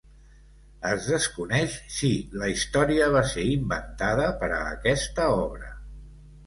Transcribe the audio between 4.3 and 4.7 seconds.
per a